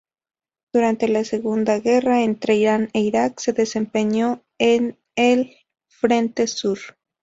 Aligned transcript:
Durante 0.73 1.07
la 1.07 1.21
guerra 1.23 2.23
entre 2.23 2.55
Irán 2.55 2.89
e 2.93 3.01
Irak, 3.01 3.39
se 3.39 3.53
desempeñó 3.53 4.41
en 4.57 4.97
el 5.15 5.55
frente 5.89 6.47
sur. 6.47 6.79